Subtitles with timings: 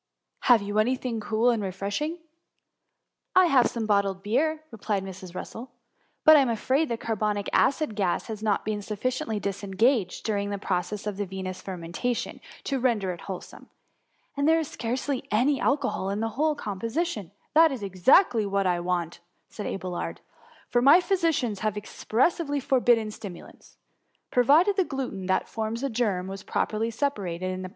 [0.45, 2.19] Have you any thing cool and refreshing F"
[2.81, 5.31] '* I have some bottled beer,'' replied Mrs.
[5.33, 5.67] Bussel;^^
[6.25, 10.57] but I am afraid the carbonic acid gas has not been sufficiently disengaged during the
[10.57, 13.69] process of the vinous fermentation to ren der it wholesome;
[14.35, 18.79] and there is scarcely any alcohol in the whole composition———''" That is exactly what I
[18.79, 20.19] want," said Abe lard;
[20.67, 23.77] ^^ for my physicians have expressly for bidden stimulants.
[24.31, 27.69] Provided the gluten that forms the germ was properly separated in the 64 THE MUMMY.